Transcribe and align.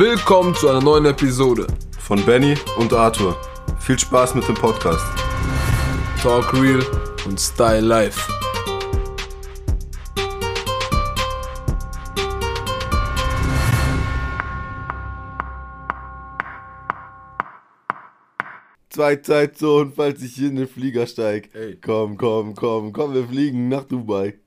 Willkommen 0.00 0.54
zu 0.54 0.66
einer 0.66 0.80
neuen 0.80 1.04
Episode 1.04 1.66
von 1.98 2.24
Benny 2.24 2.54
und 2.78 2.90
Arthur. 2.94 3.36
Viel 3.80 3.98
Spaß 3.98 4.34
mit 4.34 4.48
dem 4.48 4.54
Podcast. 4.54 5.04
Talk 6.22 6.54
Real 6.54 6.82
und 7.26 7.38
Style 7.38 7.82
Life. 7.82 8.32
Zwei 18.88 19.16
Zeitzonen, 19.16 19.92
falls 19.92 20.22
ich 20.22 20.40
in 20.40 20.56
den 20.56 20.66
Flieger 20.66 21.06
steig. 21.06 21.54
Ey. 21.54 21.76
Komm, 21.76 22.16
komm, 22.16 22.54
komm, 22.54 22.94
komm, 22.94 23.12
wir 23.12 23.28
fliegen 23.28 23.68
nach 23.68 23.84
Dubai. 23.84 24.38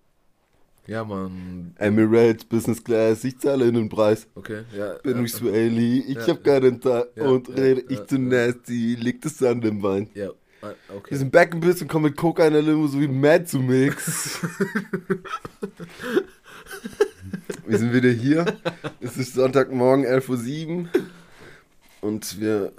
Ja, 0.86 1.06
Mann. 1.06 1.74
Emirates, 1.78 2.44
Business 2.44 2.84
Class, 2.84 3.24
ich 3.24 3.40
zahle 3.40 3.72
den 3.72 3.88
Preis. 3.88 4.28
Okay, 4.36 4.64
ja. 4.78 4.96
Bin 5.02 5.18
ja, 5.18 5.24
ich 5.24 5.32
Swahili, 5.32 6.00
ich 6.00 6.18
Ja. 6.18 6.28
hab 6.28 6.44
keinen 6.44 6.82
Tag 6.82 7.08
Ja, 7.16 7.24
und 7.24 7.48
rede 7.50 7.86
ich 7.88 8.06
zu 8.06 8.20
nasty, 8.20 8.96
liegt 8.96 9.26
es 9.26 9.42
an 9.42 9.62
dem 9.62 9.82
Wein. 9.82 10.10
Ja, 10.14 10.32
ah, 10.62 10.74
Wir 10.90 10.96
okay. 10.98 11.16
sind 11.16 11.32
back 11.32 11.54
ein 11.54 11.62
bisschen, 11.62 11.88
kommen 11.88 12.06
mit 12.06 12.18
Coca 12.18 12.46
in 12.46 12.54
der 12.54 12.62
Limo 12.62 12.88
sowie 12.88 13.08
Mad 13.08 13.46
zu 13.46 13.60
Mix. 13.60 14.40
wir 17.66 17.78
sind 17.78 17.94
wieder 17.94 18.10
hier. 18.10 18.46
Es 19.00 19.16
ist 19.16 19.36
Sonntagmorgen, 19.36 20.06
11.07 20.06 20.68
Uhr. 20.82 20.90
Und 22.02 22.42
wir 22.42 22.74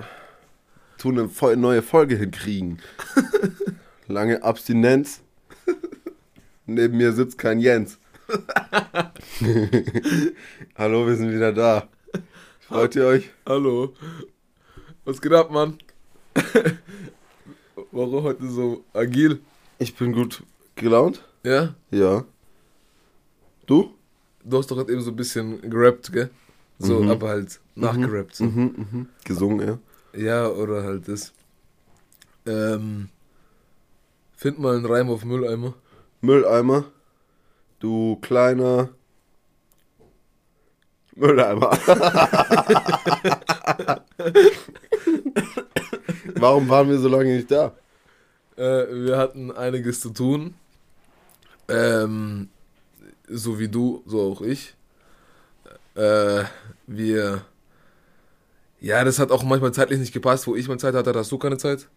tun 0.98 1.18
eine 1.18 1.56
neue 1.56 1.80
Folge 1.80 2.16
hinkriegen. 2.16 2.80
Lange 4.08 4.42
Abstinenz. 4.42 5.23
Neben 6.66 6.96
mir 6.96 7.12
sitzt 7.12 7.38
kein 7.38 7.60
Jens. 7.60 7.98
Hallo, 10.76 11.06
wir 11.06 11.16
sind 11.16 11.32
wieder 11.32 11.52
da. 11.52 11.88
Freut 12.60 12.96
ihr 12.96 13.04
euch? 13.06 13.30
Hallo. 13.46 13.92
Was 15.04 15.20
geht 15.20 15.32
ab, 15.32 15.50
Mann? 15.50 15.78
Warum 17.92 18.22
heute 18.24 18.48
so 18.48 18.82
agil? 18.94 19.40
Ich 19.78 19.94
bin 19.94 20.12
gut 20.12 20.42
gelaunt. 20.76 21.22
Ja? 21.44 21.74
Ja. 21.90 22.24
Du? 23.66 23.94
Du 24.42 24.58
hast 24.58 24.70
doch 24.70 24.76
gerade 24.76 24.92
eben 24.92 25.02
so 25.02 25.10
ein 25.10 25.16
bisschen 25.16 25.60
gerappt, 25.70 26.12
gell? 26.12 26.30
So, 26.78 27.00
Mhm. 27.00 27.10
aber 27.10 27.28
halt 27.28 27.60
nachgerappt. 27.74 28.36
So. 28.36 28.44
Mhm, 28.44 28.74
mhm. 28.90 29.08
Gesungen, 29.24 29.66
ja. 29.66 29.78
Ja, 30.18 30.48
oder 30.48 30.82
halt 30.82 31.08
das. 31.08 31.32
Ähm, 32.46 33.08
find 34.36 34.58
mal 34.58 34.76
einen 34.76 34.86
Reim 34.86 35.08
auf 35.10 35.24
Mülleimer. 35.24 35.74
Mülleimer. 36.24 36.84
Du 37.78 38.16
kleiner 38.22 38.88
Mülleimer. 41.14 41.70
Warum 46.36 46.68
waren 46.68 46.88
wir 46.88 46.98
so 46.98 47.08
lange 47.08 47.36
nicht 47.36 47.50
da? 47.50 47.72
Äh, 48.56 48.86
wir 49.04 49.18
hatten 49.18 49.52
einiges 49.52 50.00
zu 50.00 50.10
tun. 50.10 50.54
Ähm, 51.68 52.48
so 53.28 53.58
wie 53.58 53.68
du, 53.68 54.02
so 54.06 54.32
auch 54.32 54.40
ich. 54.42 54.74
Äh, 55.94 56.44
wir. 56.86 57.42
Ja, 58.80 59.04
das 59.04 59.18
hat 59.18 59.30
auch 59.30 59.42
manchmal 59.44 59.72
zeitlich 59.72 59.98
nicht 59.98 60.12
gepasst. 60.12 60.46
Wo 60.46 60.54
ich 60.56 60.68
mal 60.68 60.78
Zeit 60.78 60.94
hatte, 60.94 61.14
hast 61.14 61.32
du 61.32 61.38
keine 61.38 61.56
Zeit. 61.58 61.88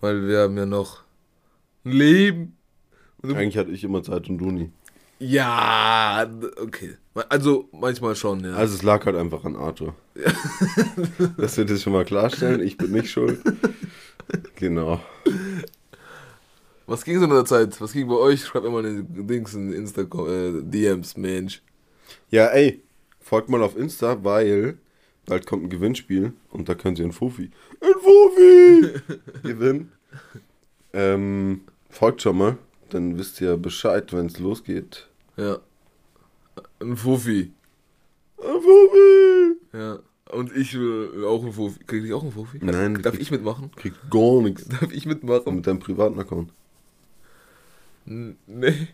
Weil 0.00 0.26
wir 0.26 0.40
haben 0.40 0.56
ja 0.56 0.66
noch 0.66 1.02
ein 1.84 1.92
Leben. 1.92 2.56
Du- 3.22 3.34
Eigentlich 3.34 3.56
hatte 3.58 3.70
ich 3.70 3.84
immer 3.84 4.02
Zeit 4.02 4.28
und 4.28 4.38
du 4.38 4.50
nie. 4.50 4.70
Ja, 5.18 6.26
okay. 6.62 6.96
Also 7.28 7.68
manchmal 7.72 8.16
schon, 8.16 8.42
ja. 8.42 8.54
Also 8.54 8.74
es 8.74 8.82
lag 8.82 9.04
halt 9.04 9.16
einfach 9.16 9.44
an 9.44 9.56
Arthur. 9.56 9.94
Das 11.36 11.56
wird 11.58 11.68
jetzt 11.70 11.82
schon 11.82 11.92
mal 11.92 12.04
klarstellen. 12.06 12.60
Ich 12.62 12.76
bin 12.78 12.92
nicht 12.92 13.10
schuld. 13.10 13.40
Genau. 14.56 15.00
Was 16.86 17.04
ging 17.04 17.18
so 17.18 17.24
in 17.24 17.30
der 17.30 17.44
Zeit? 17.44 17.78
Was 17.80 17.92
ging 17.92 18.08
bei 18.08 18.14
euch? 18.14 18.44
Schreibt 18.44 18.64
mir 18.64 18.70
mal 18.70 18.84
in 18.84 19.06
den 19.14 19.26
Dings 19.26 19.54
in 19.54 19.72
Insta 19.72 20.02
äh, 20.02 20.62
DMs, 20.62 21.16
Mensch. 21.16 21.62
Ja, 22.30 22.46
ey, 22.46 22.82
folgt 23.20 23.48
mal 23.48 23.62
auf 23.62 23.76
Insta, 23.76 24.22
weil 24.24 24.78
bald 25.26 25.46
kommt 25.46 25.64
ein 25.64 25.70
Gewinnspiel 25.70 26.32
und 26.50 26.68
da 26.68 26.74
könnt 26.74 26.98
ihr 26.98 27.04
ein 27.04 27.12
Fufi. 27.12 27.50
Ein 27.80 28.00
Fufi! 28.00 29.18
gewinnen. 29.42 29.92
Ähm, 30.92 31.62
folgt 31.90 32.22
schon 32.22 32.38
mal, 32.38 32.58
dann 32.94 33.18
wisst 33.18 33.40
ihr 33.40 33.56
Bescheid, 33.56 34.12
wenn 34.12 34.26
es 34.26 34.38
losgeht. 34.38 35.08
Ja. 35.36 35.58
Ein 36.80 36.96
Fuffi. 36.96 37.52
Ein 38.38 38.60
Fufi! 38.62 39.56
Ja. 39.72 39.98
Und 40.32 40.54
ich 40.56 40.74
will 40.78 41.24
auch 41.26 41.44
ein 41.44 41.52
Fuffi. 41.52 41.80
Krieg 41.84 42.04
ich 42.04 42.12
auch 42.12 42.22
ein 42.22 42.32
Fuffi? 42.32 42.58
Nein, 42.62 43.00
Darf 43.02 43.14
krieg- 43.14 43.22
ich 43.22 43.30
mitmachen? 43.30 43.70
Kriegt 43.76 44.10
gar 44.10 44.40
nichts. 44.42 44.66
Darf 44.68 44.92
ich 44.92 45.06
mitmachen? 45.06 45.56
Mit 45.56 45.66
deinem 45.66 45.78
privaten 45.80 46.18
Account. 46.20 46.52
N- 48.06 48.36
Nee. 48.46 48.88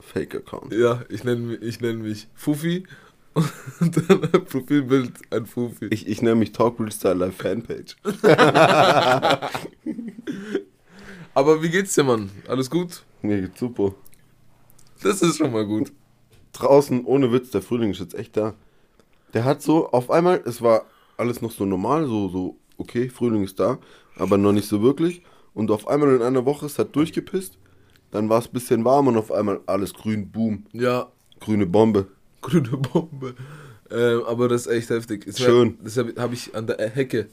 Fake-Account. 0.00 0.72
Ja, 0.72 1.02
ich 1.08 1.24
nenne 1.24 1.40
mich, 1.40 1.62
ich 1.62 1.80
nenn 1.80 2.02
mich 2.02 2.28
Fuffi. 2.34 2.84
Und 3.80 3.96
dann 4.08 4.22
ein 4.24 4.44
Profilbild 4.44 5.12
ein 5.30 5.46
Fuffi. 5.46 5.86
Ich, 5.86 6.06
ich 6.08 6.22
nenne 6.22 6.36
mich 6.36 6.52
Talk 6.52 6.78
Real 6.80 6.90
Style 6.92 7.14
Live 7.14 7.36
Fanpage. 7.36 7.96
Aber 11.34 11.62
wie 11.62 11.68
geht's 11.70 11.94
dir, 11.94 12.04
Mann? 12.04 12.30
Alles 12.48 12.68
gut? 12.70 13.02
Mir 13.22 13.40
geht's 13.42 13.58
super. 13.60 13.94
Das 15.02 15.22
ist 15.22 15.36
schon 15.38 15.52
mal 15.52 15.66
gut. 15.66 15.92
Draußen, 16.52 17.04
ohne 17.04 17.32
Witz, 17.32 17.50
der 17.50 17.62
Frühling 17.62 17.90
ist 17.90 18.00
jetzt 18.00 18.14
echt 18.14 18.36
da. 18.36 18.54
Der 19.34 19.44
hat 19.44 19.62
so, 19.62 19.88
auf 19.90 20.10
einmal, 20.10 20.42
es 20.46 20.62
war 20.62 20.86
alles 21.16 21.42
noch 21.42 21.50
so 21.50 21.64
normal, 21.64 22.06
so, 22.06 22.28
so, 22.28 22.56
okay, 22.78 23.08
Frühling 23.10 23.44
ist 23.44 23.60
da, 23.60 23.78
aber 24.16 24.38
noch 24.38 24.52
nicht 24.52 24.68
so 24.68 24.82
wirklich. 24.82 25.22
Und 25.54 25.70
auf 25.70 25.86
einmal 25.88 26.14
in 26.16 26.22
einer 26.22 26.44
Woche, 26.44 26.66
es 26.66 26.78
hat 26.78 26.94
durchgepisst, 26.96 27.58
dann 28.10 28.28
war 28.28 28.38
es 28.38 28.46
ein 28.46 28.52
bisschen 28.52 28.84
warm 28.84 29.08
und 29.08 29.16
auf 29.16 29.30
einmal 29.30 29.60
alles 29.66 29.92
grün, 29.92 30.30
boom, 30.30 30.64
Ja, 30.72 31.08
grüne 31.40 31.66
Bombe. 31.66 32.06
grüne 32.40 32.68
Bombe. 32.76 33.34
Ähm, 33.90 34.22
aber 34.26 34.48
das 34.48 34.66
ist 34.66 34.72
echt 34.72 34.90
heftig. 34.90 35.26
Ist 35.26 35.38
Schön. 35.40 35.78
Das 35.82 35.96
habe 35.96 36.14
hab 36.16 36.32
ich 36.32 36.54
an 36.54 36.66
der 36.66 36.78
Hecke 36.90 37.26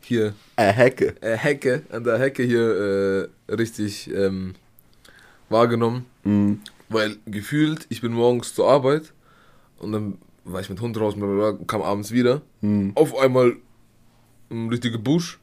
hier 0.00 0.34
Äh, 0.56 0.72
Hecke. 0.72 1.14
äh, 1.20 1.36
Hecke, 1.36 1.82
an 1.90 2.04
der 2.04 2.18
Hecke 2.18 2.42
hier 2.42 3.28
äh, 3.48 3.52
richtig 3.52 4.10
ähm, 4.14 4.54
wahrgenommen. 5.52 6.06
Mhm. 6.24 6.60
Weil 6.88 7.16
gefühlt, 7.26 7.86
ich 7.88 8.00
bin 8.00 8.12
morgens 8.12 8.54
zur 8.54 8.68
Arbeit 8.68 9.12
und 9.78 9.92
dann 9.92 10.18
war 10.44 10.60
ich 10.60 10.68
mit 10.68 10.80
Hund 10.80 10.96
draußen, 10.96 11.20
bla, 11.20 11.52
kam 11.66 11.82
abends 11.82 12.10
wieder. 12.12 12.42
Mhm. 12.60 12.92
Auf 12.94 13.16
einmal 13.16 13.56
ein 14.50 14.68
richtiger 14.68 14.98
Busch. 14.98 15.38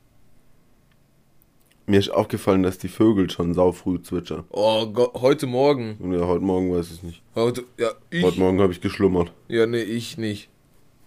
Mir 1.88 2.00
ist 2.00 2.10
aufgefallen, 2.12 2.62
dass 2.62 2.78
die 2.78 2.88
Vögel 2.88 3.32
schon 3.32 3.56
saufrüh 3.56 4.00
zwitschern. 4.00 4.44
Oh 4.52 4.86
Gott, 4.88 5.12
heute 5.16 5.48
Morgen. 5.48 5.98
Ja, 6.12 6.28
heute 6.28 6.44
Morgen 6.44 6.72
weiß 6.72 6.92
ich 6.92 7.02
nicht. 7.02 7.24
Heute, 7.34 7.64
ja, 7.80 7.90
ich. 8.12 8.24
Heute 8.24 8.40
Morgen 8.40 8.62
habe 8.62 8.72
ich 8.72 8.80
geschlummert. 8.80 9.32
Ja, 9.48 9.66
nee, 9.66 9.82
ich 9.82 10.18
nicht. 10.20 10.50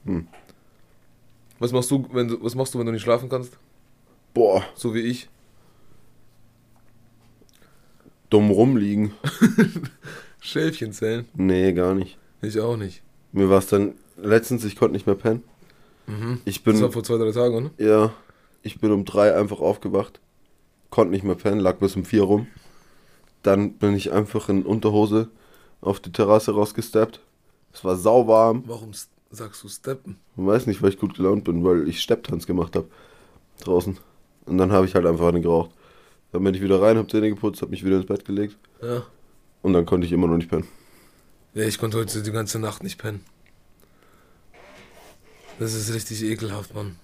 Hm. 0.05 0.27
Was 1.61 1.71
machst 1.71 1.89
du, 1.93 2.05
wenn 2.13 2.27
du, 2.27 2.43
was 2.43 2.57
machst 2.57 2.75
du, 2.75 2.81
wenn 2.81 2.87
du 2.87 2.93
nicht 2.93 3.03
schlafen 3.03 3.29
kannst? 3.29 3.57
Boah, 4.35 4.65
So 4.75 4.93
wie 4.95 5.01
ich. 5.03 5.29
Dumm 8.33 8.51
rumliegen. 8.51 9.13
Schäfchen 10.41 10.93
zählen? 10.93 11.27
Nee, 11.35 11.73
gar 11.73 11.95
nicht. 11.95 12.19
Ich 12.41 12.59
auch 12.61 12.77
nicht. 12.77 13.03
Mir 13.33 13.49
war 13.49 13.59
es 13.59 13.67
dann 13.69 13.95
letztens, 14.17 14.65
ich 14.65 14.77
konnte 14.77 14.95
nicht 14.95 15.07
mehr 15.07 15.15
pennen. 15.15 15.43
Mhm. 16.07 16.41
Ich 16.45 16.65
bin, 16.65 16.75
Das 16.75 16.83
war 16.83 16.93
vor 16.93 17.05
zwei, 17.05 17.19
drei 17.19 17.33
Tagen, 17.33 17.55
oder? 17.55 17.71
ja, 17.79 18.13
ich 18.63 18.81
bin 18.81 18.91
um 18.93 19.05
drei 19.05 19.35
einfach 19.37 19.61
aufgewacht. 19.61 20.21
Konnte 20.91 21.13
nicht 21.13 21.25
mehr 21.25 21.35
pennen, 21.37 21.61
lag 21.61 21.79
bis 21.79 21.97
um 21.97 22.05
vier 22.05 22.23
rum. 22.25 22.47
Dann 23.43 23.75
bin 23.75 23.95
ich 23.97 24.13
einfach 24.13 24.49
in 24.49 24.65
Unterhose 24.65 25.29
auf 25.81 26.01
die 26.01 26.13
Terrasse 26.13 26.53
rausgesteppt. 26.53 27.21
Es 27.73 27.85
war 27.85 27.97
sauwarm. 27.97 28.65
Warum 28.67 28.91
sagst 29.31 29.65
du 29.65 29.69
steppen? 29.69 30.19
Ich 30.37 30.45
weiß 30.45 30.67
nicht, 30.67 30.83
weil 30.83 30.91
ich 30.91 30.99
gut 30.99 31.17
gelaunt 31.17 31.45
bin, 31.45 31.65
weil 31.65 31.89
ich 31.89 32.01
Stepptanz 32.01 32.47
gemacht 32.47 32.77
habe. 32.77 32.87
Draußen. 33.61 33.97
Und 34.47 34.59
dann 34.59 34.71
habe 34.73 34.87
ich 34.87 34.95
halt 34.95 35.07
einfach 35.07 35.29
eine 35.29 35.41
geraucht. 35.41 35.71
Dann 36.33 36.43
bin 36.45 36.55
ich 36.55 36.63
wieder 36.63 36.81
rein, 36.81 36.97
habe 36.97 37.09
Zähne 37.09 37.29
geputzt, 37.29 37.61
habe 37.63 37.71
mich 37.71 37.85
wieder 37.85 37.97
ins 37.97 38.07
Bett 38.07 38.25
gelegt. 38.25 38.57
Ja. 38.83 39.05
Und 39.63 39.75
dann 39.75 39.85
konnte 39.87 40.07
ich 40.07 40.13
immer 40.13 40.27
noch 40.27 40.37
nicht 40.37 40.49
pennen. 40.51 40.67
Ja, 41.55 41.65
ich 41.65 41.79
konnte 41.79 41.99
heute 41.99 42.23
die 42.23 42.33
ganze 42.33 42.59
Nacht 42.59 42.83
nicht 42.83 42.99
pennen. 42.99 43.21
Das 45.59 45.75
ist 45.75 45.93
richtig 45.95 46.23
ekelhaft, 46.25 46.75
Mann. 46.75 46.97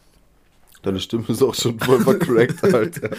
Deine 0.83 1.01
Stimme 1.01 1.25
ist 1.29 1.43
auch 1.43 1.55
schon 1.55 1.79
voll 1.79 2.01
vercrackt, 2.01 2.63
Alter. 2.75 3.11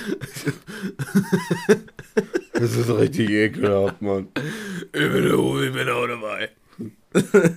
Das 2.53 2.75
ist 2.75 2.89
richtig 2.89 3.29
ekelhaft, 3.29 4.01
Mann. 4.01 4.27
Ich 4.85 4.91
bin, 4.91 5.25
ich 5.25 5.73
bin 5.73 5.89
auch 5.89 6.07
dabei. 6.07 6.49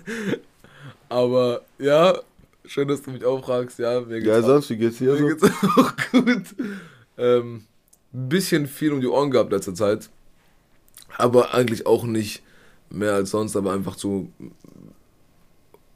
Aber 1.08 1.62
ja, 1.78 2.18
schön, 2.64 2.88
dass 2.88 3.02
du 3.02 3.10
mich 3.10 3.24
auch 3.24 3.44
fragst. 3.44 3.78
Ja, 3.78 4.00
mir 4.00 4.16
geht's, 4.20 4.26
Ja, 4.26 4.42
sonst, 4.42 4.70
wie 4.70 4.76
geht's 4.76 4.98
dir 4.98 5.12
mir 5.14 5.18
so? 5.18 5.26
geht's 5.28 5.64
auch 5.76 5.92
gut. 6.12 6.44
Ähm, 7.18 7.64
ein 8.14 8.28
bisschen 8.28 8.66
viel 8.66 8.92
um 8.92 9.00
die 9.00 9.06
Ohren 9.06 9.30
gehabt 9.30 9.52
letzter 9.52 9.74
Zeit. 9.74 10.10
Aber 11.18 11.54
eigentlich 11.54 11.86
auch 11.86 12.04
nicht 12.04 12.42
mehr 12.90 13.14
als 13.14 13.30
sonst, 13.30 13.56
aber 13.56 13.72
einfach 13.72 13.96
zu 13.96 14.30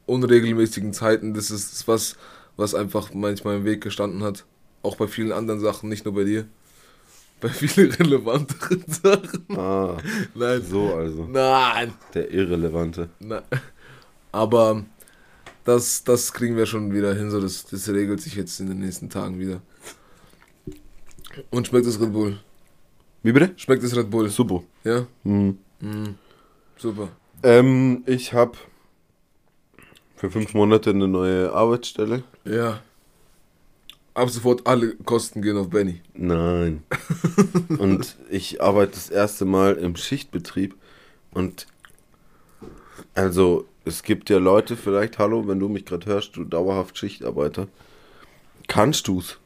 unregelmäßigen 0.05 0.93
Zeiten, 0.93 1.33
das 1.33 1.51
ist 1.51 1.87
was, 1.87 2.15
was 2.55 2.73
einfach 2.73 3.13
manchmal 3.13 3.57
im 3.57 3.65
Weg 3.65 3.81
gestanden 3.81 4.23
hat. 4.23 4.45
Auch 4.83 4.95
bei 4.95 5.07
vielen 5.07 5.31
anderen 5.31 5.59
Sachen, 5.59 5.89
nicht 5.89 6.05
nur 6.05 6.13
bei 6.15 6.23
dir. 6.23 6.45
Bei 7.39 7.49
vielen 7.49 7.91
relevanteren 7.91 8.83
Sachen. 8.87 9.45
Ah, 9.55 9.97
Nein. 10.33 10.63
so 10.67 10.95
also. 10.95 11.27
Nein. 11.27 11.93
Der 12.15 12.31
Irrelevante. 12.31 13.09
Na, 13.19 13.43
aber 14.31 14.83
das, 15.63 16.03
das 16.03 16.33
kriegen 16.33 16.57
wir 16.57 16.65
schon 16.65 16.91
wieder 16.95 17.13
hin, 17.13 17.29
so 17.29 17.39
das, 17.39 17.65
das 17.65 17.89
regelt 17.89 18.21
sich 18.21 18.33
jetzt 18.33 18.59
in 18.59 18.65
den 18.65 18.79
nächsten 18.79 19.11
Tagen 19.11 19.37
wieder. 19.37 19.61
Und 21.51 21.67
schmeckt 21.67 21.85
das 21.85 21.99
Red 21.99 22.13
Bull? 22.13 22.39
Wie 23.23 23.31
bitte? 23.31 23.53
Schmeckt 23.57 23.83
das 23.83 23.95
Red 23.95 24.09
Bull? 24.09 24.29
Super. 24.29 24.63
Ja? 24.83 25.07
Mhm. 25.23 25.57
Mhm. 25.79 26.15
Super. 26.77 27.09
Ähm, 27.43 28.03
ich 28.05 28.33
habe 28.33 28.57
für 30.15 30.31
fünf 30.31 30.53
Monate 30.53 30.89
eine 30.89 31.07
neue 31.07 31.51
Arbeitsstelle. 31.51 32.23
Ja. 32.45 32.81
Ab 34.13 34.29
sofort 34.31 34.65
alle 34.65 34.95
Kosten 34.95 35.43
gehen 35.43 35.57
auf 35.57 35.69
Benny. 35.69 36.01
Nein. 36.15 36.83
und 37.77 38.15
ich 38.31 38.61
arbeite 38.61 38.93
das 38.93 39.09
erste 39.11 39.45
Mal 39.45 39.75
im 39.75 39.95
Schichtbetrieb. 39.95 40.75
Und 41.31 41.67
also, 43.13 43.65
es 43.85 44.01
gibt 44.01 44.31
ja 44.31 44.39
Leute, 44.39 44.75
vielleicht, 44.75 45.19
hallo, 45.19 45.47
wenn 45.47 45.59
du 45.59 45.69
mich 45.69 45.85
gerade 45.85 46.07
hörst, 46.07 46.35
du 46.35 46.43
dauerhaft 46.43 46.97
Schichtarbeiter. 46.97 47.67
Kannst 48.67 49.07
du's? 49.07 49.37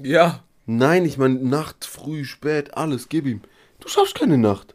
Ja. 0.00 0.42
Nein, 0.66 1.04
ich 1.04 1.18
meine 1.18 1.34
Nacht, 1.34 1.84
früh, 1.84 2.24
spät, 2.24 2.74
alles, 2.74 3.08
gib 3.08 3.26
ihm. 3.26 3.40
Du 3.80 3.88
schaffst 3.88 4.14
keine 4.14 4.38
Nacht. 4.38 4.74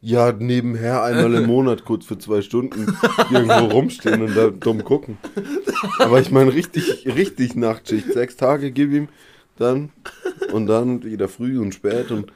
Ja, 0.00 0.30
nebenher 0.32 1.02
einmal 1.02 1.34
im 1.34 1.46
Monat 1.48 1.84
kurz 1.84 2.04
für 2.06 2.18
zwei 2.18 2.42
Stunden 2.42 2.94
irgendwo 3.30 3.74
rumstehen 3.74 4.22
und 4.22 4.36
da 4.36 4.48
dumm 4.48 4.84
gucken. 4.84 5.18
Aber 5.98 6.20
ich 6.20 6.30
meine 6.30 6.52
richtig, 6.52 7.06
richtig 7.06 7.56
Nachtschicht. 7.56 8.12
Sechs 8.12 8.36
Tage 8.36 8.70
gib 8.70 8.92
ihm, 8.92 9.08
dann 9.56 9.90
und 10.52 10.66
dann 10.66 11.02
wieder 11.02 11.28
früh 11.28 11.58
und 11.58 11.74
spät 11.74 12.10
und 12.10 12.32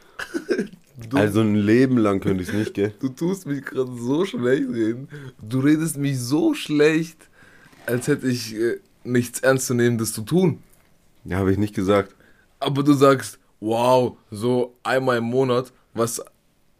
also 1.15 1.41
ein 1.41 1.55
Leben 1.55 1.99
lang 1.99 2.21
könnte 2.21 2.43
ich 2.43 2.49
es 2.49 2.55
nicht, 2.55 2.75
gell? 2.75 2.95
Du 3.01 3.09
tust 3.09 3.47
mich 3.47 3.65
gerade 3.65 3.93
so 3.97 4.25
schlecht 4.25 4.69
reden. 4.71 5.09
Du 5.41 5.61
redest 5.61 5.97
mich 5.97 6.19
so 6.19 6.55
schlecht, 6.55 7.29
als 7.87 8.09
hätte 8.09 8.29
ich 8.29 8.55
äh, 8.55 8.79
nichts 9.05 9.41
Ernstzunehmendes 9.41 10.13
zu 10.13 10.23
tun. 10.23 10.59
Ja, 11.25 11.39
habe 11.39 11.53
ich 11.53 11.59
nicht 11.59 11.75
gesagt. 11.75 12.15
Aber 12.61 12.83
du 12.83 12.93
sagst, 12.95 13.39
wow, 13.61 14.17
so 14.31 14.75
einmal 14.83 15.19
im 15.19 15.25
Monat, 15.25 15.73
was, 15.95 16.23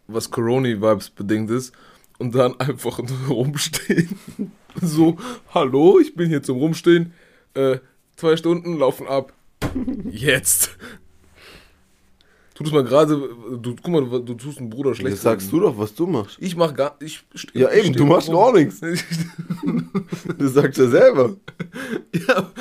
was 0.07 0.29
Corona-Vibes 0.31 1.09
bedingt 1.11 1.49
ist, 1.51 1.73
und 2.19 2.33
dann 2.35 2.55
einfach 2.59 2.99
nur 2.99 3.27
rumstehen. 3.29 4.09
So, 4.81 5.17
hallo, 5.53 5.99
ich 5.99 6.15
bin 6.15 6.29
hier 6.29 6.41
zum 6.41 6.57
Rumstehen. 6.57 7.13
Äh, 7.53 7.77
zwei 8.15 8.35
Stunden 8.35 8.75
laufen 8.79 9.05
ab. 9.07 9.31
Jetzt. 10.09 10.71
Tu 12.55 12.63
das 12.63 12.73
mal 12.73 12.83
gerade, 12.83 13.15
du, 13.61 13.75
guck 13.75 13.87
mal, 13.87 14.01
du 14.23 14.33
tust 14.33 14.57
einen 14.57 14.71
Bruder 14.71 14.95
schlecht. 14.95 15.11
Jetzt 15.11 15.21
sagst 15.21 15.51
du 15.51 15.59
doch, 15.59 15.77
was 15.77 15.93
du 15.93 16.07
machst. 16.07 16.37
Ich 16.39 16.55
mach 16.55 16.73
gar, 16.73 16.95
ich 17.01 17.23
steh- 17.35 17.59
Ja, 17.59 17.71
eben, 17.71 17.89
steh 17.89 17.99
du 17.99 18.05
machst 18.07 18.31
gar 18.31 18.51
nichts. 18.51 18.81
Du 20.39 20.47
sagst 20.47 20.79
ja 20.79 20.87
selber. 20.87 21.35
Ja, 22.27 22.51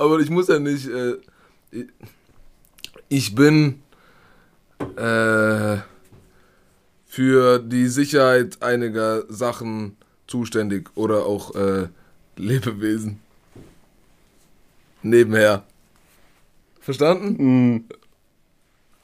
aber 0.00 0.20
ich 0.20 0.30
muss 0.30 0.48
ja 0.48 0.58
nicht. 0.58 0.88
Äh, 0.88 1.16
ich- 3.08 3.34
bin 3.34 3.82
äh, 4.96 5.76
für 7.06 7.58
die 7.58 7.86
Sicherheit 7.88 8.62
einiger 8.62 9.24
Sachen 9.28 9.96
zuständig 10.26 10.90
oder 10.96 11.26
auch 11.26 11.54
äh, 11.54 11.88
Lebewesen. 12.36 13.20
Nebenher. 15.02 15.64
Verstanden? 16.80 17.38
Hm. 17.38 17.84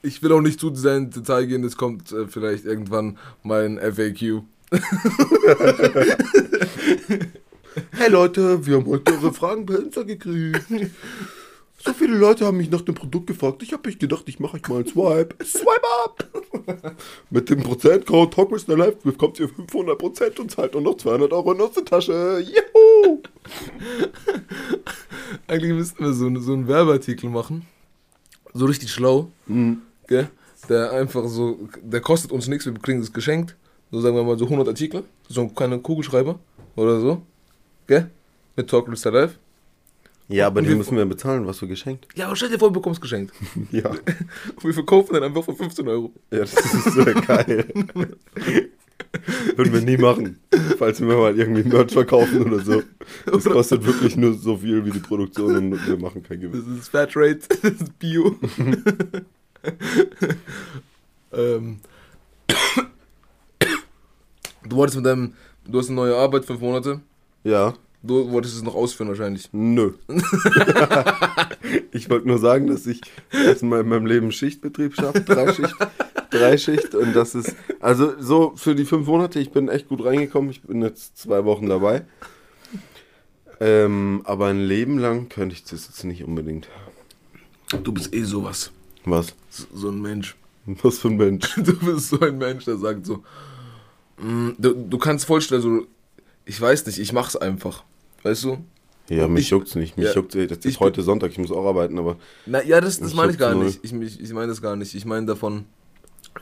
Ich 0.01 0.21
will 0.23 0.31
auch 0.31 0.41
nicht 0.41 0.59
zu 0.59 0.73
sehr 0.73 0.97
ins 0.97 1.15
Detail 1.15 1.45
gehen, 1.47 1.63
es 1.63 1.75
kommt 1.75 2.11
äh, 2.11 2.27
vielleicht 2.27 2.65
irgendwann 2.65 3.17
mein 3.43 3.77
FAQ. 3.79 4.43
Hey 7.97 8.09
Leute, 8.11 8.63
wir 8.63 8.75
haben 8.75 8.85
heute 8.85 9.11
eure 9.11 9.33
Fragen 9.33 9.65
per 9.65 9.79
Insta 9.79 10.03
gekriegt. 10.03 10.61
So 11.83 11.93
viele 11.93 12.15
Leute 12.15 12.45
haben 12.45 12.57
mich 12.57 12.69
nach 12.69 12.81
dem 12.81 12.93
Produkt 12.93 13.25
gefragt. 13.25 13.63
Ich 13.63 13.73
habe 13.73 13.89
mich 13.89 13.97
gedacht, 13.97 14.25
ich 14.27 14.39
mache 14.39 14.57
euch 14.57 14.67
mal 14.67 14.75
einen 14.75 14.87
Swipe. 14.87 15.43
Swipe 15.43 15.81
up! 16.05 16.95
Mit 17.31 17.49
dem 17.49 17.63
Prozentcode 17.63 18.31
Talkmeister 18.31 18.77
Live 18.77 18.97
bekommt 18.97 19.39
ihr 19.39 19.49
500% 19.49 20.39
und 20.39 20.51
zahlt 20.51 20.73
nur 20.73 20.83
noch 20.83 20.97
200 20.97 21.33
Euro 21.33 21.53
in 21.53 21.61
unsere 21.61 21.85
Tasche. 21.85 22.39
Juhu! 22.39 23.23
Eigentlich 25.47 25.73
müssten 25.73 26.03
wir 26.03 26.13
so, 26.13 26.39
so 26.39 26.53
einen 26.53 26.67
Werbeartikel 26.67 27.31
machen. 27.31 27.65
So 28.53 28.65
richtig 28.65 28.91
schlau. 28.91 29.31
Mhm. 29.47 29.81
Gell? 30.07 30.29
Der 30.69 30.91
einfach 30.91 31.27
so, 31.27 31.67
der 31.81 32.01
kostet 32.01 32.31
uns 32.31 32.47
nichts, 32.47 32.67
wir 32.67 32.73
kriegen 32.75 32.99
das 32.99 33.11
geschenkt. 33.11 33.55
So 33.89 34.01
sagen 34.01 34.15
wir 34.15 34.23
mal 34.23 34.37
so 34.37 34.45
100 34.45 34.67
Artikel. 34.67 35.03
So 35.27 35.41
ein 35.41 35.55
kleiner 35.55 35.79
Kugelschreiber 35.79 36.37
oder 36.75 36.99
so. 36.99 37.23
Gell? 37.87 38.09
Mit 38.55 38.69
Talk 38.69 38.87
List 38.89 39.05
Live. 39.05 39.37
Ja, 40.29 40.47
aber 40.47 40.59
Und 40.59 40.65
die 40.65 40.71
wir- 40.71 40.77
müssen 40.77 40.97
wir 40.97 41.05
bezahlen, 41.05 41.47
was 41.47 41.61
wir 41.61 41.69
geschenkt. 41.69 42.07
Ja, 42.15 42.25
aber 42.27 42.35
stell 42.35 42.49
dir 42.49 42.59
vor, 42.59 42.67
du 42.69 42.73
bekommst 42.73 42.99
geschenkt. 43.01 43.33
Ja. 43.71 43.89
Und 43.89 44.63
wir 44.63 44.73
verkaufen 44.73 45.13
dann 45.13 45.23
einfach 45.23 45.43
für 45.45 45.55
15 45.55 45.87
Euro. 45.87 46.11
Ja, 46.31 46.39
das 46.39 46.53
ist 46.53 46.83
so 46.93 47.05
geil. 47.05 47.65
Würden 49.55 49.73
wir 49.73 49.81
nie 49.81 49.97
machen. 49.97 50.37
Falls 50.77 50.99
wir 50.99 51.07
mal 51.07 51.37
irgendwie 51.37 51.63
Merch 51.63 51.93
verkaufen 51.93 52.43
oder 52.43 52.59
so. 52.63 52.83
Das 53.25 53.45
kostet 53.45 53.85
wirklich 53.85 54.17
nur 54.17 54.33
so 54.33 54.57
viel 54.57 54.83
wie 54.85 54.91
die 54.91 54.99
Produktion 54.99 55.55
und 55.55 55.87
wir 55.87 55.97
machen 55.97 56.23
kein 56.23 56.41
Gewinn. 56.41 56.65
Das 56.67 56.77
ist 56.79 56.89
Fairtrade, 56.89 57.39
das 57.61 57.71
ist 57.71 57.97
Bio. 57.99 58.35
ähm. 61.31 61.79
Du 64.67 64.75
wolltest 64.75 64.97
mit 64.97 65.05
deinem, 65.05 65.33
du 65.65 65.79
hast 65.79 65.87
eine 65.87 65.95
neue 65.95 66.15
Arbeit, 66.15 66.43
fünf 66.43 66.59
Monate. 66.59 66.99
Ja. 67.47 67.75
Du 68.03 68.29
wolltest 68.31 68.55
es 68.55 68.63
noch 68.63 68.75
ausführen 68.75 69.07
wahrscheinlich. 69.07 69.49
Nö. 69.53 69.93
ich 71.91 72.09
wollte 72.09 72.27
nur 72.27 72.39
sagen, 72.39 72.67
dass 72.67 72.85
ich 72.85 73.01
erstmal 73.31 73.81
in 73.81 73.87
meinem 73.87 74.05
Leben 74.05 74.31
Schichtbetrieb 74.33 74.95
schaffe, 74.95 75.21
Dreischicht, 75.21 75.75
Dreischicht 76.29 76.93
und 76.93 77.15
das 77.15 77.35
ist, 77.35 77.55
also 77.79 78.13
so 78.19 78.53
für 78.55 78.75
die 78.75 78.83
fünf 78.85 79.07
Monate, 79.07 79.39
ich 79.39 79.51
bin 79.51 79.69
echt 79.69 79.87
gut 79.87 80.03
reingekommen, 80.03 80.51
ich 80.51 80.61
bin 80.61 80.81
jetzt 80.81 81.17
zwei 81.17 81.45
Wochen 81.45 81.67
dabei. 81.67 82.05
Ähm, 83.59 84.21
aber 84.25 84.47
ein 84.47 84.61
Leben 84.61 84.99
lang 84.99 85.29
könnte 85.29 85.55
ich 85.55 85.63
das 85.63 85.87
jetzt 85.87 86.03
nicht 86.03 86.23
unbedingt. 86.23 86.67
Du 87.81 87.91
bist 87.93 88.13
eh 88.13 88.23
sowas. 88.23 88.71
Was? 89.05 89.33
So, 89.49 89.65
so 89.73 89.89
ein 89.89 90.01
Mensch. 90.01 90.35
Was 90.65 90.99
für 90.99 91.07
ein 91.07 91.17
Mensch. 91.17 91.55
Du 91.63 91.73
bist 91.79 92.09
so 92.09 92.19
ein 92.19 92.37
Mensch, 92.37 92.65
der 92.65 92.77
sagt 92.77 93.05
so, 93.05 93.23
mm, 94.21 94.49
du, 94.57 94.73
du 94.73 94.97
kannst 94.97 95.25
voll 95.25 95.41
schnell 95.41 95.61
so, 95.61 95.87
ich 96.47 96.59
weiß 96.59 96.85
nicht, 96.87 96.97
ich 96.97 97.13
mach's 97.13 97.35
einfach. 97.35 97.83
Weißt 98.23 98.43
du? 98.45 98.57
Ja, 99.09 99.27
mich 99.27 99.45
Ich- 99.45 99.49
juckt's 99.51 99.75
nicht. 99.75 99.95
Mich 99.97 100.07
ja, 100.07 100.13
juckt's, 100.13 100.35
das 100.35 100.57
ist 100.65 100.79
heute 100.79 101.01
Sonntag, 101.01 101.31
ich 101.31 101.37
muss 101.37 101.51
auch 101.51 101.65
arbeiten, 101.65 101.97
aber 101.99 102.17
Na, 102.45 102.63
ja, 102.63 102.81
das, 102.81 102.99
das 102.99 103.13
meine 103.13 103.31
ich 103.31 103.37
gar 103.37 103.55
nicht. 103.55 103.79
Ich, 103.83 103.93
ich, 103.93 104.19
ich 104.19 104.33
meine 104.33 104.47
das 104.47 104.61
gar 104.61 104.75
nicht. 104.75 104.93
Ich 104.95 105.05
meine 105.05 105.25
davon, 105.25 105.65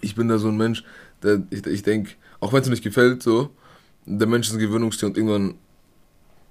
ich 0.02 0.16
bin 0.16 0.28
da 0.28 0.38
so 0.38 0.48
ein 0.48 0.58
Mensch, 0.58 0.84
der, 1.22 1.44
ich, 1.52 1.66
ich 1.68 1.84
denke, 1.84 2.12
auch 2.40 2.54
wenn 2.54 2.62
es 2.62 2.68
mir 2.68 2.72
nicht 2.72 2.84
gefällt, 2.84 3.22
so, 3.22 3.50
der 4.06 4.28
Mensch 4.28 4.48
ist 4.48 4.54
ein 4.54 4.60
Gewöhnungstier 4.60 5.08
und 5.10 5.18
irgendwann, 5.18 5.56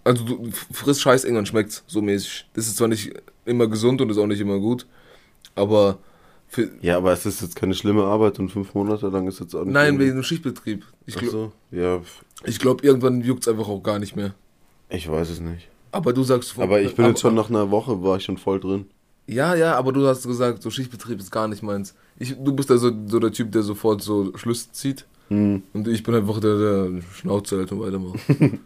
also 0.05 0.25
du 0.25 0.51
frisst 0.73 1.01
Scheiß, 1.03 1.25
irgendwann 1.25 1.47
schmeckt's, 1.47 1.83
so 1.87 2.01
mäßig. 2.03 2.47
Das 2.55 2.67
ist 2.67 2.77
zwar 2.77 2.89
nicht 2.89 3.13
immer 3.45 3.67
gesund 3.67 4.01
und 4.01 4.11
ist 4.11 4.19
auch 4.19 4.27
nicht 4.27 4.41
immer 4.41 4.59
gut, 4.59 4.87
aber 5.55 5.99
für, 6.55 6.71
ja, 6.83 6.97
aber 6.97 7.13
es 7.13 7.27
ist 7.27 7.43
jetzt 7.43 7.57
keine 7.57 7.75
schlimme 7.75 8.05
Arbeit 8.05 8.39
und 8.39 8.49
fünf 8.49 8.75
Monate 8.75 9.09
lang 9.09 9.27
ist 9.27 9.41
jetzt 9.41 9.55
auch 9.55 9.65
nicht. 9.65 9.73
nein, 9.73 9.99
wegen 9.99 10.15
dem 10.15 10.23
Schichtbetrieb. 10.23 10.85
Ich 11.05 11.17
Ach 11.17 11.21
glaube, 11.21 11.33
so, 11.33 11.53
ja, 11.77 12.01
ich 12.45 12.61
glaub, 12.61 12.85
irgendwann 12.85 13.21
juckt's 13.23 13.49
einfach 13.49 13.69
auch 13.69 13.83
gar 13.83 13.99
nicht 13.99 14.15
mehr. 14.15 14.35
ich 14.89 15.11
weiß 15.11 15.31
es 15.31 15.41
nicht. 15.41 15.69
Aber 15.91 16.13
du 16.13 16.23
sagst... 16.23 16.59
Aber 16.59 16.81
ich 16.81 16.95
bin 16.95 17.07
jetzt 17.07 17.21
schon 17.21 17.35
nach 17.35 17.51
einer 17.51 17.71
Woche, 17.71 18.03
war 18.03 18.17
ich 18.17 18.25
schon 18.25 18.39
voll 18.39 18.61
drin. 18.61 18.87
Ja, 19.27 19.55
ja, 19.55 19.77
aber 19.77 19.93
du 19.93 20.07
hast 20.07 20.27
gesagt, 20.27 20.63
so 20.63 20.71
Schichtbetrieb 20.71 21.19
ist 21.19 21.31
gar 21.31 21.49
nicht 21.49 21.63
meins. 21.63 21.95
Ich, 22.19 22.37
du 22.37 22.53
bist 22.53 22.71
da 22.71 22.79
so, 22.79 22.93
so 23.07 23.19
der 23.19 23.33
Typ, 23.33 23.51
der 23.53 23.63
sofort 23.63 24.03
so 24.03 24.37
Schlüsse 24.37 24.71
zieht. 24.73 25.07
Hm. 25.29 25.63
Und 25.73 25.89
ich 25.89 26.03
bin 26.03 26.15
einfach 26.15 26.39
der, 26.41 26.59
der 26.59 27.03
Schnauze 27.15 27.57
halt 27.59 27.73
und 27.73 27.81
weitermacht. 27.81 28.21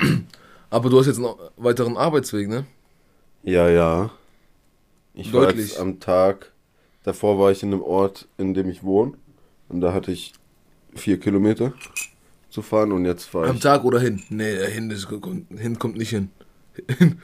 aber 0.70 0.90
du 0.90 0.98
hast 0.98 1.06
jetzt 1.06 1.18
einen 1.18 1.28
weiteren 1.56 1.96
Arbeitsweg, 1.96 2.48
ne? 2.48 2.66
Ja, 3.46 3.68
ja. 3.68 4.10
Ich 5.14 5.32
war 5.32 5.46
Deutlich. 5.46 5.68
jetzt 5.68 5.78
am 5.80 5.98
Tag, 6.00 6.52
davor 7.04 7.38
war 7.38 7.50
ich 7.50 7.62
in 7.62 7.72
einem 7.72 7.82
Ort, 7.82 8.28
in 8.38 8.52
dem 8.54 8.68
ich 8.68 8.82
wohne. 8.82 9.14
Und 9.68 9.80
da 9.80 9.92
hatte 9.94 10.12
ich 10.12 10.32
vier 10.94 11.18
Kilometer 11.18 11.72
zu 12.50 12.60
fahren 12.62 12.92
und 12.92 13.04
jetzt 13.04 13.24
fahre 13.24 13.48
Am 13.48 13.56
ich. 13.56 13.62
Tag 13.62 13.84
oder 13.84 13.98
hin? 14.00 14.22
Nee, 14.28 14.56
hin, 14.66 14.90
ist, 14.90 15.08
hin 15.56 15.78
kommt 15.78 15.96
nicht 15.96 16.10
hin. 16.10 16.30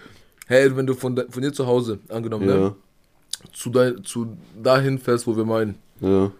hey, 0.47 0.75
wenn 0.77 0.87
du 0.87 0.95
von, 0.95 1.15
de- 1.17 1.31
von 1.31 1.43
dir 1.43 1.53
zu 1.53 1.67
Hause, 1.67 1.99
angenommen, 2.09 2.49
Ja, 2.49 2.55
ne? 2.57 2.75
Zu, 3.53 3.71
dein, 3.71 4.05
zu 4.05 4.37
dahin 4.63 4.99
fährst, 4.99 5.27
wo 5.27 5.37
wir 5.37 5.45
meinen. 5.45 5.77
ja. 6.01 6.31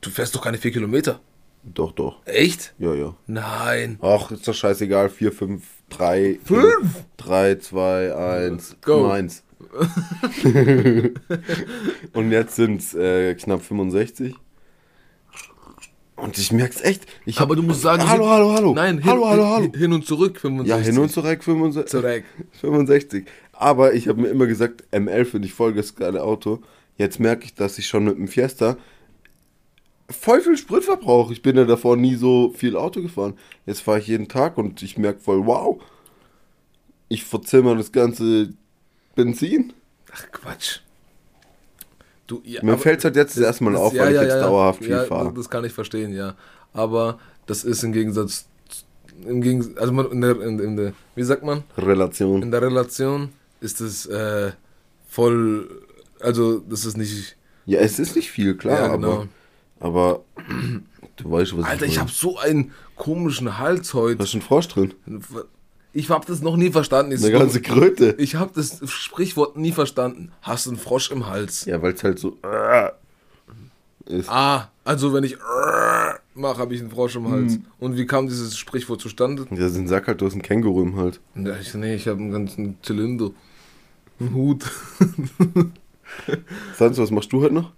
Du 0.00 0.10
fährst 0.10 0.34
doch 0.34 0.42
keine 0.42 0.58
vier 0.58 0.70
Kilometer. 0.70 1.18
Doch, 1.64 1.92
doch. 1.92 2.20
Echt? 2.26 2.74
Ja, 2.78 2.94
ja. 2.94 3.14
Nein. 3.26 3.98
Ach, 4.02 4.30
ist 4.30 4.46
doch 4.46 4.54
scheißegal. 4.54 5.08
4, 5.08 5.32
5, 5.32 5.62
3, 5.88 6.38
Fünf? 6.44 7.04
3, 7.16 7.54
2, 7.56 8.14
1, 8.14 8.76
Go. 8.82 9.08
1. 9.08 9.42
Und 12.12 12.30
jetzt 12.30 12.56
sind 12.56 12.80
es 12.80 12.94
äh, 12.94 13.34
knapp 13.34 13.62
65. 13.62 14.34
Und 16.16 16.38
ich 16.38 16.52
merk's 16.52 16.80
echt. 16.80 17.06
Ich 17.24 17.40
Aber 17.40 17.56
du 17.56 17.62
musst 17.62 17.80
sagen. 17.82 18.08
Hallo, 18.08 18.28
hallo, 18.28 18.52
hallo. 18.52 18.74
Nein, 18.74 18.98
hin, 18.98 19.10
hallo, 19.10 19.26
hallo, 19.28 19.46
hallo. 19.46 19.72
hin, 19.74 19.92
und 19.92 20.06
zurück 20.06 20.38
65. 20.38 20.68
Ja, 20.70 20.78
hin 20.78 20.98
und 20.98 21.10
zurück 21.10 21.42
65. 21.42 21.90
zurück. 21.90 22.24
65. 22.60 23.26
Aber 23.52 23.94
ich 23.94 24.06
habe 24.08 24.22
mir 24.22 24.28
immer 24.28 24.46
gesagt, 24.46 24.84
M11 24.92 25.24
finde 25.24 25.48
ich 25.48 25.54
voll 25.54 25.74
das 25.74 25.96
geile 25.96 26.22
Auto. 26.22 26.60
Jetzt 26.96 27.18
merke 27.18 27.44
ich, 27.44 27.54
dass 27.54 27.78
ich 27.78 27.88
schon 27.88 28.04
mit 28.04 28.16
dem 28.16 28.28
Fiesta 28.28 28.76
voll 30.10 30.40
viel 30.40 30.56
Sprit 30.56 30.84
verbrauche. 30.84 31.32
Ich 31.32 31.42
bin 31.42 31.56
ja 31.56 31.64
davor 31.64 31.96
nie 31.96 32.14
so 32.16 32.52
viel 32.56 32.76
Auto 32.76 33.00
gefahren. 33.02 33.34
Jetzt 33.66 33.80
fahre 33.80 33.98
ich 33.98 34.06
jeden 34.06 34.28
Tag 34.28 34.58
und 34.58 34.82
ich 34.82 34.98
merke 34.98 35.20
voll, 35.20 35.46
wow, 35.46 35.80
ich 37.08 37.24
verzimmer 37.24 37.74
das 37.76 37.92
ganze 37.92 38.50
Benzin. 39.14 39.72
Ach 40.12 40.26
Quatsch. 40.32 40.80
Du, 42.26 42.40
ja, 42.44 42.62
Mir 42.64 42.78
fällt 42.78 42.98
es 43.00 43.04
halt 43.04 43.16
jetzt 43.16 43.36
das- 43.36 43.44
erstmal 43.44 43.74
das- 43.74 43.82
auf, 43.82 43.92
ja, 43.92 44.02
weil 44.02 44.08
ich 44.10 44.16
ja, 44.16 44.22
jetzt 44.22 44.30
ja, 44.32 44.36
ja. 44.40 44.46
dauerhaft 44.46 44.78
viel 44.80 44.90
ja, 44.90 45.04
fahre. 45.04 45.32
Das 45.34 45.50
kann 45.50 45.64
ich 45.64 45.72
verstehen, 45.72 46.14
ja. 46.14 46.34
Aber 46.72 47.18
das 47.46 47.64
ist 47.64 47.82
im 47.82 47.92
Gegensatz, 47.92 48.46
im 49.26 49.42
Gegensatz, 49.42 49.76
also 49.78 49.92
man, 49.92 50.10
in 50.10 50.20
der, 50.22 50.40
in, 50.40 50.58
in 50.58 50.76
der, 50.76 50.92
wie 51.14 51.22
sagt 51.22 51.42
man? 51.44 51.64
Relation. 51.76 52.42
In 52.42 52.50
der 52.50 52.62
Relation 52.62 53.28
ist 53.60 53.80
es 53.80 54.06
äh, 54.06 54.52
voll, 55.06 55.68
also 56.20 56.58
das 56.60 56.86
ist 56.86 56.96
nicht, 56.96 57.36
Ja, 57.66 57.80
es 57.80 57.98
ist 57.98 58.16
nicht 58.16 58.30
viel, 58.30 58.56
klar, 58.56 58.96
genau. 58.96 59.12
aber, 59.12 59.28
aber 59.84 60.24
du 61.16 61.30
weißt, 61.30 61.58
was 61.58 61.66
Alter, 61.66 61.84
ich 61.84 61.92
ich 61.92 61.98
habe 61.98 62.10
so 62.10 62.38
einen 62.38 62.72
komischen 62.96 63.58
Hals 63.58 63.92
heute. 63.92 64.22
Hast 64.22 64.32
du 64.32 64.38
einen 64.38 64.46
Frosch 64.46 64.68
drin? 64.68 64.94
Ich 65.92 66.08
habe 66.08 66.24
das 66.26 66.40
noch 66.40 66.56
nie 66.56 66.70
verstanden. 66.70 67.12
Ich, 67.12 67.22
Eine 67.22 67.38
ganze 67.38 67.60
Kröte. 67.60 68.14
ich 68.18 68.34
habe 68.34 68.50
das 68.54 68.80
Sprichwort 68.90 69.56
nie 69.56 69.72
verstanden. 69.72 70.32
Hast 70.40 70.64
du 70.64 70.70
einen 70.70 70.78
Frosch 70.78 71.10
im 71.10 71.26
Hals? 71.26 71.66
Ja, 71.66 71.82
weil 71.82 71.92
es 71.92 72.02
halt 72.02 72.18
so 72.18 72.38
äh, 72.42 72.90
ist. 74.06 74.28
Ah, 74.30 74.70
also 74.84 75.12
wenn 75.12 75.22
ich 75.22 75.36
mache, 76.34 76.58
habe 76.58 76.74
ich 76.74 76.80
einen 76.80 76.90
Frosch 76.90 77.16
im 77.16 77.30
Hals. 77.30 77.58
Und 77.78 77.96
wie 77.98 78.06
kam 78.06 78.26
dieses 78.26 78.56
Sprichwort 78.56 79.02
zustande? 79.02 79.46
Ja, 79.50 79.68
sind 79.68 79.88
Sack 79.88 80.08
halt, 80.08 80.22
du 80.22 80.26
hast 80.26 80.34
ein 80.34 80.42
Känguru 80.42 80.82
im 80.82 80.96
Halt. 80.96 81.20
Ja, 81.34 81.56
ich, 81.58 81.74
nee, 81.74 81.94
ich 81.94 82.08
habe 82.08 82.20
einen 82.20 82.32
ganzen 82.32 82.78
Zylinder. 82.80 83.30
Einen 84.18 84.32
Hut. 84.32 84.64
Sonst, 86.78 86.98
was 86.98 87.10
machst 87.10 87.32
du 87.32 87.42
heute 87.42 87.54
noch? 87.54 87.72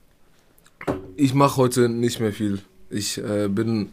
Ich 1.16 1.34
mache 1.34 1.56
heute 1.56 1.88
nicht 1.88 2.20
mehr 2.20 2.32
viel. 2.32 2.60
Ich 2.90 3.18
äh, 3.18 3.48
bin, 3.48 3.90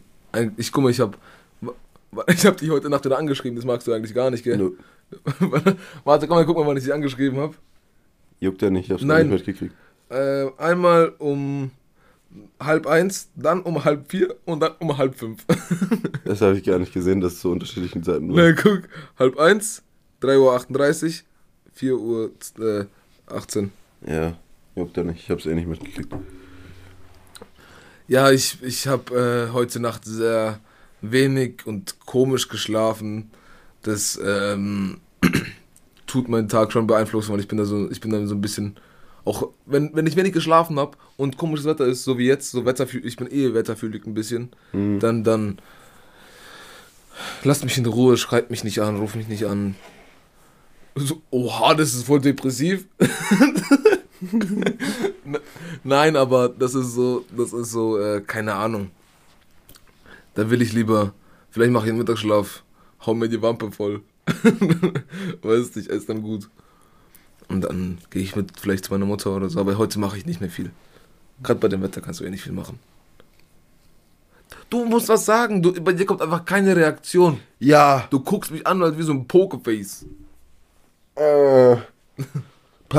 ich 0.56 0.72
guck 0.72 0.84
mal, 0.84 0.90
ich 0.90 1.00
habe, 1.00 1.16
ich 2.26 2.44
habe 2.46 2.56
dich 2.56 2.70
heute 2.70 2.90
Nacht 2.90 3.04
wieder 3.04 3.18
angeschrieben. 3.18 3.56
Das 3.56 3.64
magst 3.64 3.86
du 3.86 3.92
eigentlich 3.92 4.14
gar 4.14 4.30
nicht, 4.30 4.44
gell? 4.44 4.58
Nö. 4.58 4.72
Warte, 6.04 6.26
komm 6.26 6.36
mal, 6.36 6.46
guck 6.46 6.56
mal, 6.56 6.66
wann 6.66 6.76
ich 6.76 6.84
dich 6.84 6.92
angeschrieben 6.92 7.38
habe. 7.38 7.54
Juckt 8.40 8.60
ja 8.62 8.70
nicht, 8.70 8.86
ich 8.86 8.90
hab's 8.90 9.02
Nein. 9.02 9.28
nicht 9.28 9.46
mitgekriegt. 9.46 9.74
Äh, 10.10 10.48
einmal 10.58 11.14
um 11.18 11.70
halb 12.60 12.86
eins, 12.86 13.30
dann 13.36 13.62
um 13.62 13.84
halb 13.84 14.10
vier 14.10 14.34
und 14.44 14.60
dann 14.60 14.72
um 14.80 14.96
halb 14.98 15.14
fünf. 15.14 15.44
Das 16.24 16.40
habe 16.40 16.56
ich 16.56 16.64
gar 16.64 16.78
nicht 16.78 16.94
gesehen, 16.94 17.20
dass 17.20 17.34
es 17.34 17.40
zu 17.40 17.50
unterschiedlichen 17.50 18.02
Zeiten 18.02 18.34
war. 18.34 18.42
Na, 18.42 18.52
guck, 18.52 18.88
halb 19.18 19.38
eins, 19.38 19.82
3.38 20.22 21.04
Uhr, 21.04 21.22
4 21.74 21.98
Uhr 21.98 22.30
äh, 22.60 22.84
18. 23.26 23.70
Ja, 24.06 24.38
juckt 24.74 24.96
ja 24.96 25.04
nicht, 25.04 25.20
ich 25.20 25.30
hab's 25.30 25.44
eh 25.44 25.54
nicht 25.54 25.68
mitgekriegt. 25.68 26.14
Ja, 28.06 28.30
ich, 28.30 28.58
ich 28.62 28.86
habe 28.86 29.48
äh, 29.50 29.52
heute 29.52 29.80
Nacht 29.80 30.04
sehr 30.04 30.60
wenig 31.00 31.66
und 31.66 32.00
komisch 32.00 32.48
geschlafen. 32.48 33.30
Das 33.82 34.18
ähm, 34.22 34.98
tut 36.06 36.28
meinen 36.28 36.48
Tag 36.48 36.72
schon 36.72 36.86
beeinflussen, 36.86 37.32
weil 37.32 37.40
ich 37.40 37.48
bin 37.48 37.58
da 37.58 37.64
so, 37.64 37.90
ich 37.90 38.00
bin 38.00 38.10
da 38.10 38.26
so 38.26 38.34
ein 38.34 38.40
bisschen, 38.40 38.76
auch 39.24 39.50
wenn, 39.66 39.94
wenn 39.94 40.06
ich 40.06 40.16
wenig 40.16 40.32
geschlafen 40.32 40.78
habe 40.78 40.96
und 41.16 41.38
komisches 41.38 41.66
Wetter 41.66 41.86
ist, 41.86 42.04
so 42.04 42.18
wie 42.18 42.26
jetzt, 42.26 42.50
so 42.50 42.66
wetterfühlig, 42.66 43.06
ich 43.06 43.16
bin 43.16 43.30
eh 43.30 43.54
wetterfühlig 43.54 44.06
ein 44.06 44.14
bisschen, 44.14 44.50
Hm. 44.72 45.00
dann, 45.00 45.24
dann 45.24 45.58
lasst 47.42 47.64
mich 47.64 47.78
in 47.78 47.86
Ruhe, 47.86 48.16
schreibt 48.16 48.50
mich 48.50 48.64
nicht 48.64 48.80
an, 48.80 48.96
ruft 48.96 49.16
mich 49.16 49.28
nicht 49.28 49.46
an. 49.46 49.76
So, 50.94 51.22
oha, 51.30 51.74
das 51.74 51.94
ist 51.94 52.04
voll 52.04 52.20
depressiv. 52.20 52.86
Nein, 55.84 56.16
aber 56.16 56.48
das 56.48 56.74
ist 56.74 56.94
so, 56.94 57.24
das 57.36 57.52
ist 57.52 57.70
so, 57.70 57.98
äh, 57.98 58.20
keine 58.22 58.54
Ahnung. 58.54 58.90
Da 60.34 60.50
will 60.50 60.62
ich 60.62 60.72
lieber, 60.72 61.12
vielleicht 61.50 61.72
mache 61.72 61.84
ich 61.84 61.90
einen 61.90 61.98
Mittagsschlaf, 61.98 62.62
hau 63.04 63.14
mir 63.14 63.28
die 63.28 63.40
Wampe 63.42 63.70
voll. 63.70 64.00
weißt 65.42 65.76
du, 65.76 65.80
ich 65.80 65.90
esse 65.90 66.06
dann 66.06 66.22
gut. 66.22 66.48
Und 67.48 67.60
dann 67.62 67.98
gehe 68.10 68.22
ich 68.22 68.34
mit 68.34 68.58
vielleicht 68.58 68.86
zu 68.86 68.92
meiner 68.92 69.04
Mutter 69.04 69.36
oder 69.36 69.50
so, 69.50 69.60
aber 69.60 69.76
heute 69.76 69.98
mache 69.98 70.16
ich 70.16 70.24
nicht 70.24 70.40
mehr 70.40 70.50
viel. 70.50 70.70
Gerade 71.42 71.60
bei 71.60 71.68
dem 71.68 71.82
Wetter 71.82 72.00
kannst 72.00 72.20
du 72.20 72.24
eh 72.24 72.30
nicht 72.30 72.42
viel 72.42 72.52
machen. 72.52 72.78
Du 74.70 74.84
musst 74.86 75.08
was 75.08 75.24
sagen, 75.26 75.62
du, 75.62 75.72
bei 75.82 75.92
dir 75.92 76.06
kommt 76.06 76.22
einfach 76.22 76.44
keine 76.44 76.74
Reaktion. 76.74 77.40
Ja, 77.58 78.06
Du 78.10 78.20
guckst 78.20 78.50
mich 78.50 78.66
an, 78.66 78.82
als 78.82 78.96
wie 78.96 79.02
so 79.02 79.12
ein 79.12 79.26
Pokerface. 79.28 80.06
äh. 81.16 81.73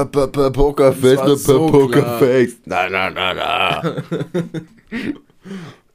Pokerface, 0.04 1.18
war 1.18 1.28
ne, 1.30 1.36
so 1.38 1.68
Pokerface. 1.68 2.58
Na, 2.66 2.90
na, 2.90 3.10
na, 3.10 3.34
na. 3.34 3.96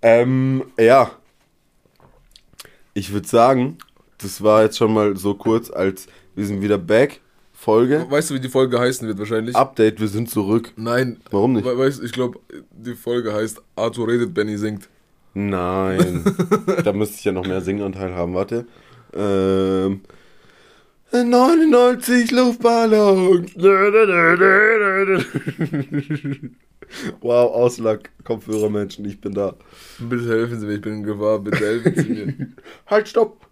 ähm, 0.02 0.64
ja. 0.78 1.10
Ich 2.94 3.12
würde 3.12 3.28
sagen, 3.28 3.78
das 4.18 4.42
war 4.42 4.62
jetzt 4.62 4.78
schon 4.78 4.94
mal 4.94 5.16
so 5.16 5.34
kurz, 5.34 5.70
als 5.70 6.06
wir 6.34 6.46
sind 6.46 6.62
wieder 6.62 6.78
back. 6.78 7.20
Folge. 7.52 8.06
Weißt 8.08 8.30
du, 8.30 8.34
wie 8.34 8.40
die 8.40 8.48
Folge 8.48 8.80
heißen 8.80 9.06
wird 9.06 9.18
wahrscheinlich? 9.18 9.54
Update, 9.54 10.00
wir 10.00 10.08
sind 10.08 10.30
zurück. 10.30 10.72
Nein. 10.76 11.20
Warum 11.30 11.52
nicht? 11.52 11.66
We 11.66 11.76
weißt, 11.76 12.02
ich 12.02 12.12
glaube, 12.12 12.40
die 12.70 12.94
Folge 12.94 13.34
heißt 13.34 13.60
Arthur 13.76 14.08
redet, 14.08 14.32
Benny 14.32 14.56
singt. 14.56 14.88
Nein. 15.34 16.24
da 16.84 16.94
müsste 16.94 17.16
ich 17.18 17.24
ja 17.24 17.32
noch 17.32 17.46
mehr 17.46 17.60
Singanteil 17.60 18.14
haben. 18.14 18.32
Warte. 18.34 18.66
Ähm. 19.12 20.00
99 21.24 22.30
Luftballons. 22.30 23.52
wow, 27.20 27.52
Auslack. 27.54 28.10
Kopfhörermenschen, 28.24 29.04
ich 29.04 29.20
bin 29.20 29.34
da. 29.34 29.54
Bitte 29.98 30.28
helfen 30.28 30.60
Sie 30.60 30.66
mir, 30.66 30.74
ich 30.74 30.80
bin 30.80 30.94
in 30.94 31.02
Gefahr, 31.04 31.38
bitte 31.38 31.58
helfen 31.58 31.94
Sie 31.96 32.08
mir. 32.08 32.34
Halt, 32.86 33.08
stopp. 33.08 33.46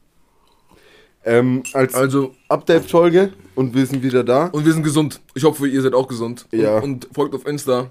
Ähm, 1.25 1.62
als 1.72 1.94
Also, 1.94 2.34
Update-Folge 2.48 3.32
und 3.54 3.75
wir 3.75 3.84
sind 3.87 4.02
wieder 4.02 4.25
da. 4.25 4.46
und 4.46 4.64
wir 4.64 4.72
sind 4.72 4.82
gesund. 4.82 5.20
Ich 5.34 5.44
hoffe, 5.44 5.66
ihr 5.68 5.82
seid 5.82 5.94
auch 5.94 6.08
gesund. 6.08 6.46
Und, 6.52 6.58
Ja. 6.58 6.78
und 6.78 7.08
folgt 7.12 7.34
auf 7.34 7.46
Insta. 7.46 7.90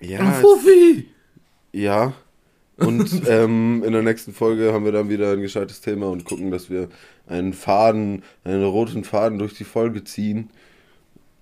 Ja, 0.00 0.32
Fuffi! 0.32 1.08
ja. 1.72 2.12
Und 2.86 3.22
ähm, 3.28 3.82
in 3.84 3.92
der 3.92 4.02
nächsten 4.02 4.32
Folge 4.32 4.72
haben 4.72 4.84
wir 4.84 4.92
dann 4.92 5.08
wieder 5.08 5.32
ein 5.32 5.40
gescheites 5.40 5.80
Thema 5.80 6.08
und 6.08 6.24
gucken, 6.24 6.50
dass 6.50 6.70
wir 6.70 6.88
einen 7.26 7.52
Faden, 7.52 8.22
einen 8.44 8.64
roten 8.64 9.04
Faden 9.04 9.38
durch 9.38 9.54
die 9.54 9.64
Folge 9.64 10.04
ziehen 10.04 10.50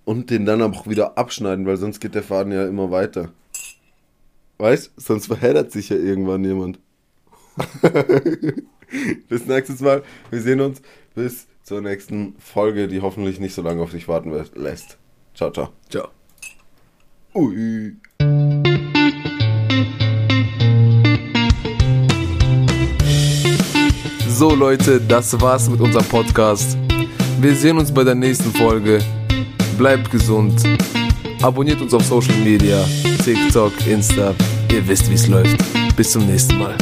und 0.05 0.31
den 0.31 0.45
dann 0.45 0.63
aber 0.63 0.77
auch 0.77 0.87
wieder 0.87 1.19
abschneiden, 1.19 1.67
weil 1.67 1.77
sonst 1.77 2.01
geht 2.01 2.15
der 2.15 2.23
Faden 2.23 2.53
ja 2.53 2.67
immer 2.67 2.91
weiter. 2.91 3.33
Weißt? 4.59 4.93
Sonst 4.97 5.27
verheddert 5.27 5.73
sich 5.73 5.89
ja 5.89 5.97
irgendwann 5.97 6.45
jemand. 6.45 6.79
Bis 9.29 9.47
nächstes 9.47 9.81
Mal. 9.81 10.03
Wir 10.31 10.41
sehen 10.41 10.61
uns. 10.61 10.83
Bis 11.15 11.47
zur 11.63 11.81
nächsten 11.81 12.35
Folge, 12.39 12.89
die 12.89 13.01
hoffentlich 13.01 13.41
nicht 13.41 13.55
so 13.55 13.63
lange 13.63 13.83
auf 13.83 13.93
sich 13.93 14.09
warten 14.09 14.33
lässt. 14.55 14.99
Ciao, 15.35 15.51
ciao. 15.51 15.71
Ciao. 15.89 16.09
Ui. 17.35 17.97
So 24.41 24.55
Leute, 24.55 24.99
das 24.99 25.39
war's 25.39 25.69
mit 25.69 25.83
unserem 25.83 26.07
Podcast. 26.07 26.79
Wir 27.43 27.55
sehen 27.55 27.77
uns 27.77 27.93
bei 27.93 28.05
der 28.05 28.15
nächsten 28.15 28.51
Folge. 28.53 29.01
Bleibt 29.77 30.11
gesund. 30.11 30.63
Abonniert 31.43 31.83
uns 31.83 31.93
auf 31.93 32.03
Social 32.07 32.37
Media, 32.37 32.83
TikTok, 33.23 33.71
Insta. 33.87 34.35
Ihr 34.73 34.89
wisst, 34.89 35.11
wie 35.11 35.15
es 35.15 35.29
läuft. 35.29 35.59
Bis 35.95 36.13
zum 36.13 36.27
nächsten 36.27 36.57
Mal. 36.57 36.75